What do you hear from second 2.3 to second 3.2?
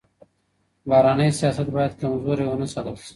ونه ساتل سي.